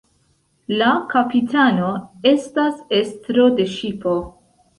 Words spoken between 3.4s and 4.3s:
de ŝipo.